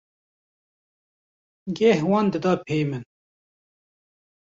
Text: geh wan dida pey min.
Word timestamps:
geh 1.77 1.99
wan 2.09 2.27
dida 2.33 2.53
pey 2.65 2.83
min. 2.89 3.03